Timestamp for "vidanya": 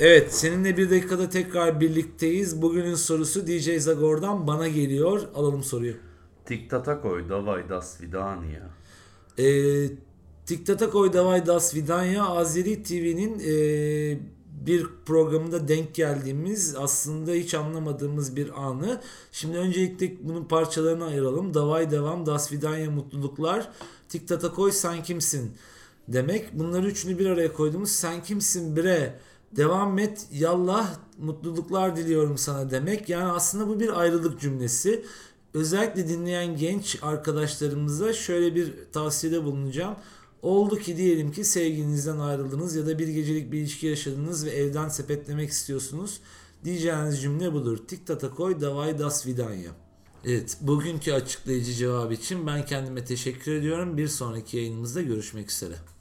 11.74-12.24, 22.52-22.90, 49.26-49.70